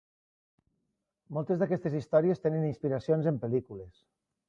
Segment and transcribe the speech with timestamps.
[1.37, 4.07] Moltes d'aquestes històries tenen inspiracions en pel·lícules.